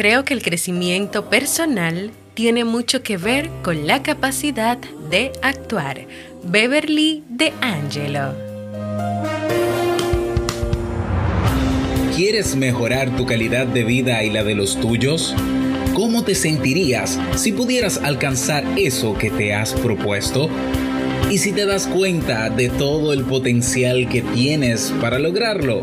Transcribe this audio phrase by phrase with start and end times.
[0.00, 4.78] Creo que el crecimiento personal tiene mucho que ver con la capacidad
[5.10, 6.06] de actuar.
[6.42, 8.34] Beverly de Angelo.
[12.16, 15.34] ¿Quieres mejorar tu calidad de vida y la de los tuyos?
[15.92, 20.48] ¿Cómo te sentirías si pudieras alcanzar eso que te has propuesto?
[21.30, 25.82] ¿Y si te das cuenta de todo el potencial que tienes para lograrlo?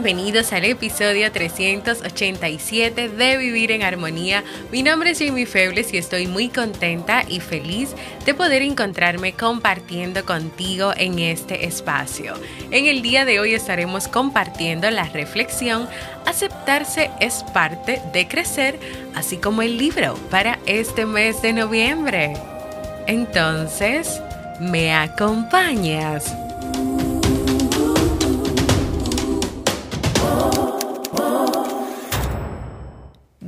[0.00, 4.44] Bienvenidos al episodio 387 de Vivir en Armonía.
[4.70, 10.24] Mi nombre es Jamie Febles y estoy muy contenta y feliz de poder encontrarme compartiendo
[10.24, 12.34] contigo en este espacio.
[12.70, 15.88] En el día de hoy estaremos compartiendo la reflexión
[16.26, 18.78] Aceptarse es parte de crecer,
[19.16, 22.34] así como el libro para este mes de noviembre.
[23.08, 24.22] Entonces,
[24.60, 26.47] ¿me acompañas?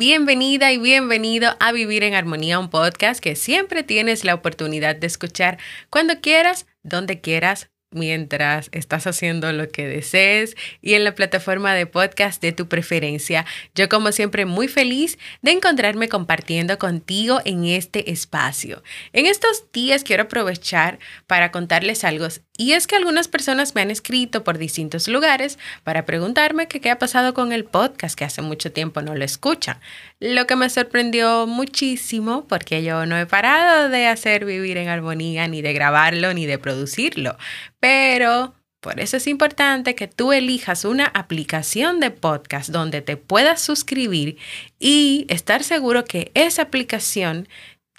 [0.01, 5.07] Bienvenida y bienvenido a Vivir en Armonía, un podcast que siempre tienes la oportunidad de
[5.07, 5.59] escuchar
[5.91, 11.87] cuando quieras, donde quieras, mientras estás haciendo lo que desees y en la plataforma de
[11.87, 13.47] podcast de tu preferencia.
[13.75, 18.83] Yo como siempre muy feliz de encontrarme compartiendo contigo en este espacio.
[19.13, 23.91] En estos días quiero aprovechar para contarles algo y es que algunas personas me han
[23.91, 28.71] escrito por distintos lugares para preguntarme qué ha pasado con el podcast que hace mucho
[28.71, 29.79] tiempo no lo escuchan.
[30.19, 35.49] Lo que me sorprendió muchísimo porque yo no he parado de hacer vivir en armonía,
[35.49, 37.39] ni de grabarlo, ni de producirlo.
[37.81, 43.61] Pero por eso es importante que tú elijas una aplicación de podcast donde te puedas
[43.61, 44.39] suscribir
[44.79, 47.47] y estar seguro que esa aplicación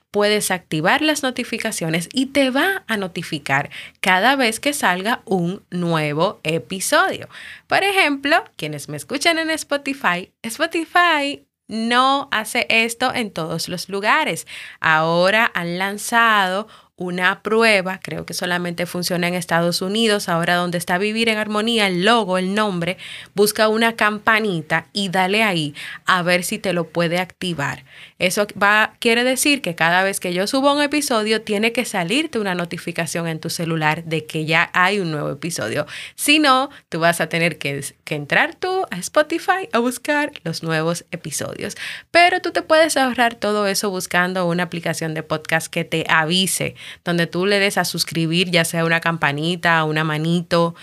[0.10, 3.70] puedes activar las notificaciones y te va a notificar
[4.02, 7.30] cada vez que salga un nuevo episodio.
[7.68, 14.46] Por ejemplo, quienes me escuchan en Spotify, Spotify no hace esto en todos los lugares.
[14.82, 16.68] Ahora han lanzado
[17.02, 21.88] una prueba, creo que solamente funciona en Estados Unidos, ahora donde está Vivir en Armonía,
[21.88, 22.98] el logo, el nombre,
[23.34, 25.74] busca una campanita y dale ahí
[26.06, 27.84] a ver si te lo puede activar.
[28.20, 32.38] Eso va, quiere decir que cada vez que yo subo un episodio, tiene que salirte
[32.38, 35.88] una notificación en tu celular de que ya hay un nuevo episodio.
[36.14, 40.62] Si no, tú vas a tener que, que entrar tú a Spotify a buscar los
[40.62, 41.76] nuevos episodios.
[42.12, 46.76] Pero tú te puedes ahorrar todo eso buscando una aplicación de podcast que te avise,
[47.04, 50.76] donde tú le des a suscribir, ya sea una campanita, una manito,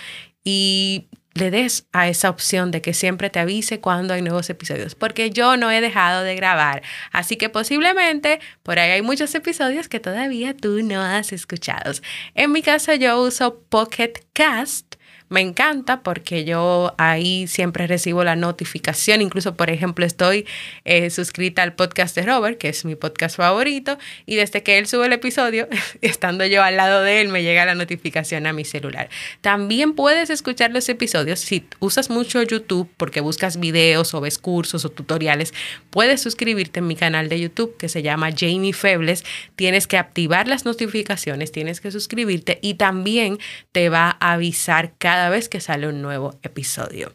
[0.44, 4.94] y le des a esa opción de que siempre te avise cuando hay nuevos episodios,
[4.94, 6.82] porque yo no he dejado de grabar,
[7.12, 11.92] así que posiblemente por ahí hay muchos episodios que todavía tú no has escuchado.
[12.34, 14.87] En mi caso yo uso Pocket Cast
[15.28, 19.20] me encanta porque yo ahí siempre recibo la notificación.
[19.20, 20.46] Incluso, por ejemplo, estoy
[20.84, 24.86] eh, suscrita al podcast de Robert, que es mi podcast favorito, y desde que él
[24.86, 25.68] sube el episodio,
[26.00, 29.10] estando yo al lado de él, me llega la notificación a mi celular.
[29.40, 34.84] También puedes escuchar los episodios si usas mucho YouTube porque buscas videos o ves cursos
[34.84, 35.52] o tutoriales.
[35.90, 39.24] Puedes suscribirte en mi canal de YouTube que se llama Jamie Febles.
[39.56, 43.38] Tienes que activar las notificaciones, tienes que suscribirte y también
[43.72, 47.10] te va a avisar cada cada vez que sale un nuevo episodio.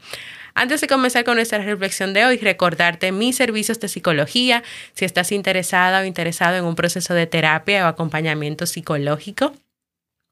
[0.55, 4.61] Antes de comenzar con nuestra reflexión de hoy, recordarte mis servicios de psicología.
[4.93, 9.53] Si estás interesada o interesado en un proceso de terapia o acompañamiento psicológico,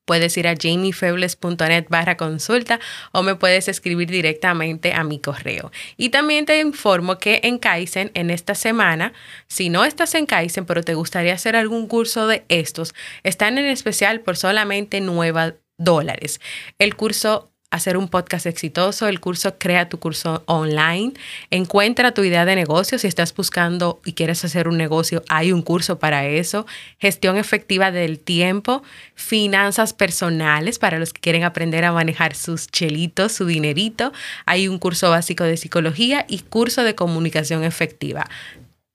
[0.06, 2.82] puedes ir a jamiefebles.net barra consulta
[3.14, 5.72] o me puedes escribir directamente a mi correo.
[5.96, 9.14] Y también te informo que en Kaizen, en esta semana,
[9.48, 12.94] si no estás en Kaizen, pero te gustaría hacer algún curso de estos,
[13.24, 16.40] están en especial por solamente 9 dólares.
[16.78, 21.14] El curso hacer un podcast exitoso, el curso Crea tu curso online.
[21.50, 23.00] Encuentra tu idea de negocio.
[23.00, 26.68] Si estás buscando y quieres hacer un negocio, hay un curso para eso.
[27.00, 28.84] Gestión efectiva del tiempo,
[29.16, 34.12] finanzas personales para los que quieren aprender a manejar sus chelitos, su dinerito.
[34.46, 38.30] Hay un curso básico de psicología y curso de comunicación efectiva.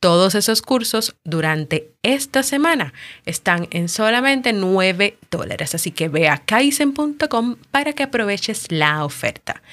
[0.06, 2.94] Todos esos cursos durante esta semana
[3.24, 9.64] están en solamente 9 dólares, así que ve a kaizen.com para que aproveches la oferta.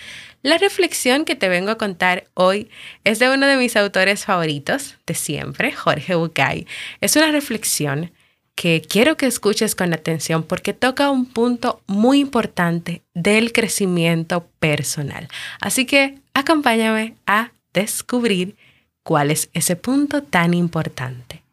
[0.42, 2.72] La reflexión que te vengo a contar hoy
[3.04, 6.66] es de uno de mis autores favoritos de siempre, Jorge Bucay.
[7.00, 8.12] Es una reflexión
[8.56, 15.28] que quiero que escuches con atención porque toca un punto muy importante del crecimiento personal.
[15.62, 18.56] Así que acompáñame a descubrir
[19.06, 21.44] ¿Cuál es ese punto tan importante?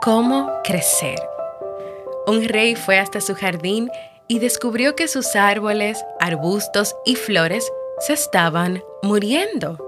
[0.00, 1.18] ¿Cómo crecer?
[2.28, 3.90] Un rey fue hasta su jardín
[4.28, 9.78] y descubrió que sus árboles, arbustos y flores se estaban muriendo.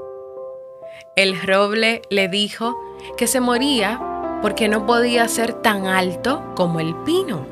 [1.17, 2.79] El roble le dijo
[3.17, 4.01] que se moría
[4.43, 7.47] porque no podía ser tan alto como el pino.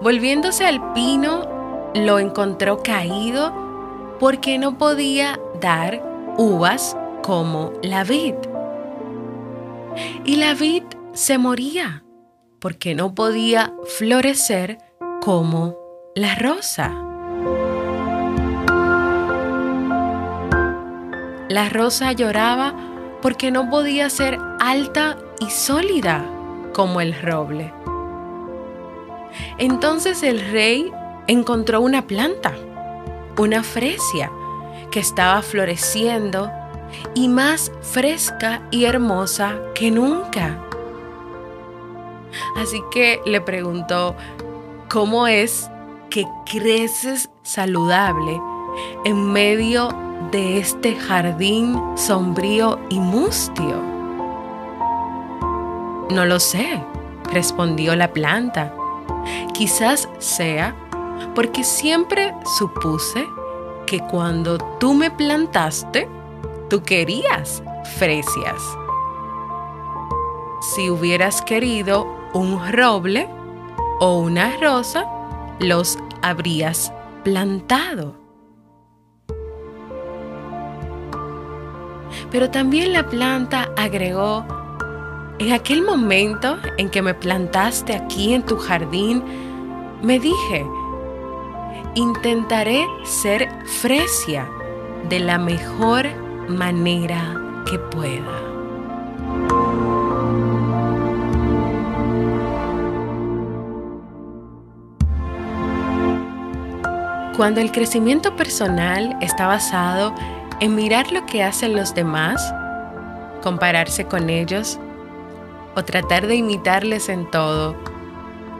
[0.00, 3.52] Volviéndose al pino, lo encontró caído
[4.18, 6.02] porque no podía dar
[6.38, 8.34] uvas como la vid.
[10.24, 12.04] Y la vid se moría
[12.60, 14.78] porque no podía florecer
[15.20, 15.76] como
[16.14, 17.03] la rosa.
[21.48, 22.74] La rosa lloraba
[23.20, 26.24] porque no podía ser alta y sólida
[26.72, 27.72] como el roble.
[29.58, 30.92] Entonces el rey
[31.26, 32.52] encontró una planta,
[33.38, 34.30] una fresia,
[34.90, 36.50] que estaba floreciendo
[37.14, 40.60] y más fresca y hermosa que nunca.
[42.56, 44.16] Así que le preguntó,
[44.88, 45.68] ¿cómo es
[46.10, 48.40] que creces saludable
[49.04, 49.88] en medio
[50.30, 53.82] de este jardín sombrío y mustio?
[56.10, 56.82] No lo sé,
[57.32, 58.74] respondió la planta.
[59.52, 60.74] Quizás sea
[61.34, 63.26] porque siempre supuse
[63.86, 66.08] que cuando tú me plantaste,
[66.68, 67.62] tú querías
[67.96, 68.62] fresias.
[70.74, 73.28] Si hubieras querido un roble
[74.00, 75.06] o una rosa,
[75.60, 76.92] los habrías
[77.22, 78.23] plantado.
[82.34, 84.44] Pero también la planta agregó,
[85.38, 89.22] en aquel momento en que me plantaste aquí en tu jardín,
[90.02, 90.66] me dije,
[91.94, 94.50] intentaré ser fresia
[95.08, 96.08] de la mejor
[96.48, 97.40] manera
[97.70, 98.40] que pueda.
[107.36, 110.12] Cuando el crecimiento personal está basado
[110.64, 112.42] en mirar lo que hacen los demás,
[113.42, 114.80] compararse con ellos
[115.76, 117.76] o tratar de imitarles en todo,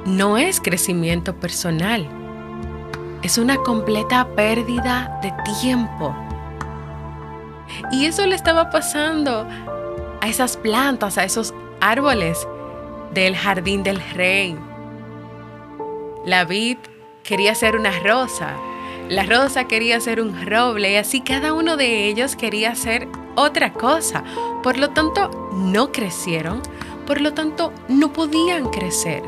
[0.05, 2.07] no es crecimiento personal.
[3.23, 6.15] Es una completa pérdida de tiempo.
[7.91, 9.49] Y eso le estaba pasando
[10.21, 12.47] a esas plantas, a esos árboles
[13.15, 14.59] del jardín del rey.
[16.27, 16.77] La vid
[17.23, 18.59] quería ser una rosa,
[19.09, 23.73] la rosa quería ser un roble y así cada uno de ellos quería ser otra
[23.73, 24.25] cosa.
[24.63, 26.63] Por lo tanto, no crecieron,
[27.07, 29.23] por lo tanto, no podían crecer.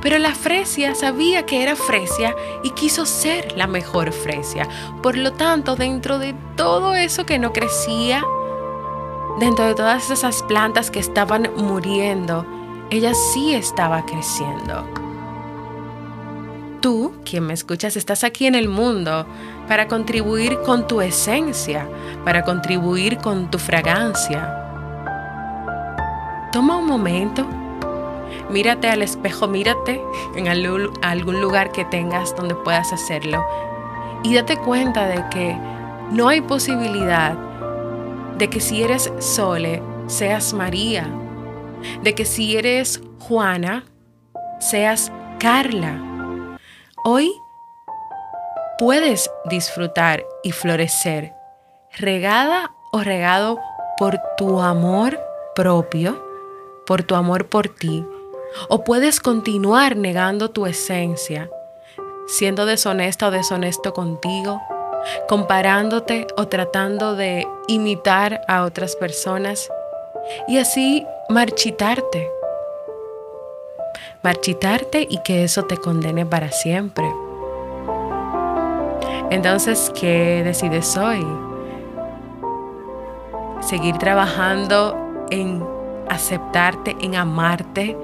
[0.00, 4.68] Pero la fresia sabía que era fresia y quiso ser la mejor fresia.
[5.02, 8.24] Por lo tanto, dentro de todo eso que no crecía,
[9.38, 12.46] dentro de todas esas plantas que estaban muriendo,
[12.90, 14.84] ella sí estaba creciendo.
[16.82, 19.24] Tú, quien me escuchas, estás aquí en el mundo
[19.68, 21.88] para contribuir con tu esencia,
[22.24, 24.58] para contribuir con tu fragancia.
[26.50, 27.46] Toma un momento,
[28.50, 30.02] mírate al espejo, mírate
[30.34, 33.40] en algún lugar que tengas donde puedas hacerlo
[34.24, 35.56] y date cuenta de que
[36.10, 37.38] no hay posibilidad
[38.38, 41.06] de que si eres Sole, seas María,
[42.02, 43.84] de que si eres Juana,
[44.58, 46.08] seas Carla
[47.04, 47.34] Hoy
[48.78, 51.32] puedes disfrutar y florecer,
[51.98, 53.58] regada o regado
[53.98, 55.18] por tu amor
[55.56, 56.24] propio,
[56.86, 58.06] por tu amor por ti,
[58.68, 61.50] O puedes continuar negando tu esencia,
[62.28, 64.60] siendo deshonesta o deshonesto contigo,
[65.26, 69.68] comparándote o tratando de imitar a otras personas
[70.46, 72.41] y así marchitarte.
[74.22, 77.04] Marchitarte y que eso te condene para siempre.
[79.30, 81.26] Entonces, ¿qué decides hoy?
[83.60, 85.64] Seguir trabajando en
[86.08, 87.96] aceptarte, en amarte,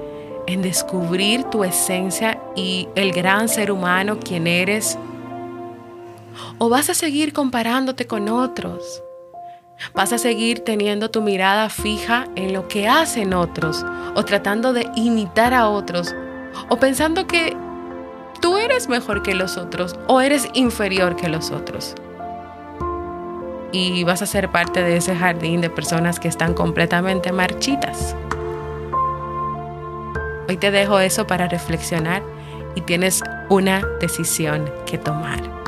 [0.47, 4.97] en descubrir tu esencia y el gran ser humano quien eres?
[6.57, 9.03] ¿O vas a seguir comparándote con otros?
[9.93, 14.87] ¿Vas a seguir teniendo tu mirada fija en lo que hacen otros o tratando de
[14.95, 16.15] imitar a otros
[16.69, 17.55] o pensando que
[18.41, 21.95] tú eres mejor que los otros o eres inferior que los otros?
[23.71, 28.15] Y vas a ser parte de ese jardín de personas que están completamente marchitas.
[30.47, 32.23] Hoy te dejo eso para reflexionar
[32.75, 35.58] y tienes una decisión que tomar.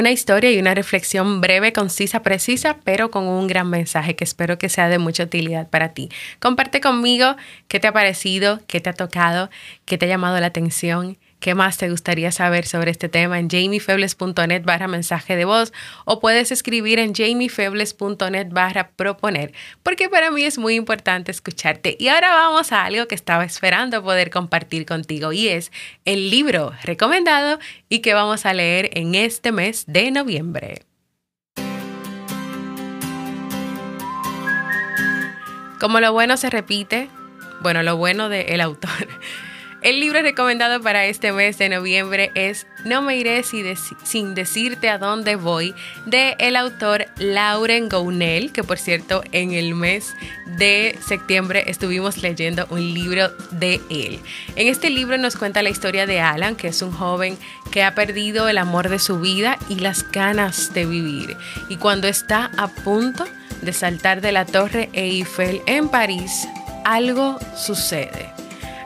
[0.00, 4.56] Una historia y una reflexión breve, concisa, precisa, pero con un gran mensaje que espero
[4.56, 6.08] que sea de mucha utilidad para ti.
[6.38, 7.36] Comparte conmigo
[7.68, 9.50] qué te ha parecido, qué te ha tocado,
[9.84, 13.48] qué te ha llamado la atención ¿Qué más te gustaría saber sobre este tema en
[13.48, 15.72] jamiefebles.net barra mensaje de voz
[16.04, 19.54] o puedes escribir en jamiefebles.net barra proponer?
[19.82, 21.96] Porque para mí es muy importante escucharte.
[21.98, 25.72] Y ahora vamos a algo que estaba esperando poder compartir contigo y es
[26.04, 30.82] el libro recomendado y que vamos a leer en este mes de noviembre.
[35.80, 37.08] Como lo bueno se repite,
[37.62, 39.08] bueno, lo bueno del autor.
[39.82, 44.98] El libro recomendado para este mes de noviembre es No me iré sin decirte a
[44.98, 50.14] dónde voy de el autor Lauren Gounel, que por cierto en el mes
[50.58, 54.20] de septiembre estuvimos leyendo un libro de él.
[54.54, 57.38] En este libro nos cuenta la historia de Alan, que es un joven
[57.72, 61.38] que ha perdido el amor de su vida y las ganas de vivir.
[61.70, 63.24] Y cuando está a punto
[63.62, 66.46] de saltar de la torre Eiffel en París,
[66.84, 68.30] algo sucede.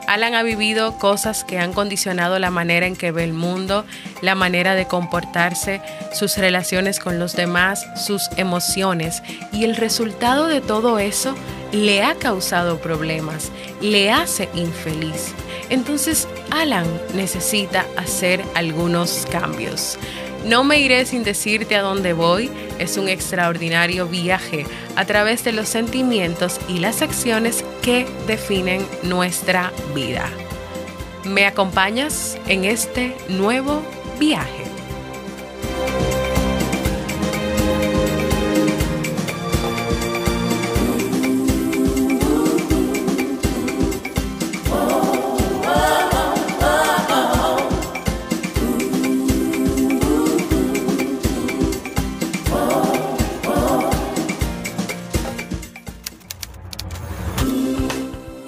[0.07, 3.85] Alan ha vivido cosas que han condicionado la manera en que ve el mundo,
[4.21, 5.81] la manera de comportarse,
[6.13, 11.35] sus relaciones con los demás, sus emociones y el resultado de todo eso
[11.71, 15.33] le ha causado problemas, le hace infeliz.
[15.69, 19.97] Entonces Alan necesita hacer algunos cambios.
[20.45, 25.51] No me iré sin decirte a dónde voy es un extraordinario viaje a través de
[25.51, 30.29] los sentimientos y las acciones que definen nuestra vida.
[31.23, 33.81] ¿Me acompañas en este nuevo
[34.19, 34.64] viaje?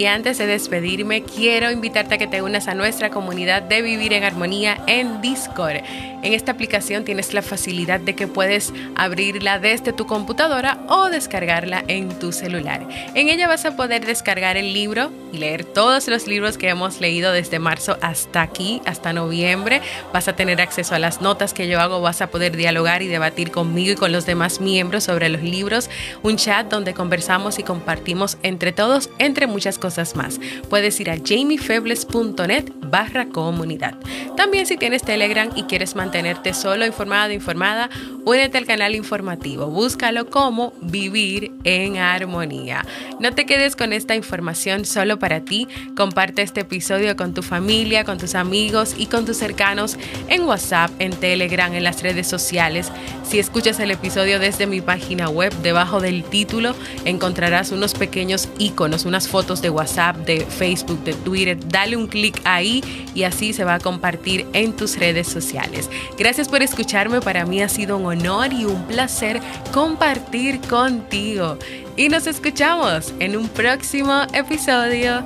[0.07, 4.23] Antes de despedirme, quiero invitarte a que te unas a nuestra comunidad de Vivir en
[4.23, 5.83] Armonía en Discord.
[6.23, 11.83] En esta aplicación tienes la facilidad de que puedes abrirla desde tu computadora o descargarla
[11.87, 12.87] en tu celular.
[13.13, 16.99] En ella vas a poder descargar el libro y leer todos los libros que hemos
[17.01, 19.81] leído desde marzo hasta aquí, hasta noviembre.
[20.13, 23.07] Vas a tener acceso a las notas que yo hago, vas a poder dialogar y
[23.07, 25.89] debatir conmigo y con los demás miembros sobre los libros.
[26.23, 30.39] Un chat donde conversamos y compartimos entre todos, entre muchas cosas más.
[30.69, 33.95] Puedes ir a jamiefebles.net barra comunidad.
[34.35, 37.89] También si tienes Telegram y quieres mantener mantenerte solo informado, informada,
[38.27, 39.67] únete al canal informativo.
[39.67, 42.85] Búscalo como Vivir en Armonía.
[43.21, 45.69] No te quedes con esta información solo para ti.
[45.95, 50.91] Comparte este episodio con tu familia, con tus amigos y con tus cercanos en WhatsApp,
[50.99, 52.91] en Telegram, en las redes sociales.
[53.23, 59.05] Si escuchas el episodio desde mi página web, debajo del título encontrarás unos pequeños iconos,
[59.05, 61.57] unas fotos de WhatsApp, de Facebook, de Twitter.
[61.69, 62.83] Dale un clic ahí
[63.15, 65.89] y así se va a compartir en tus redes sociales.
[66.17, 69.41] Gracias por escucharme, para mí ha sido un honor y un placer
[69.73, 71.57] compartir contigo.
[71.95, 75.23] Y nos escuchamos en un próximo episodio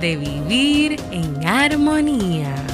[0.00, 2.71] de Vivir en Armonía.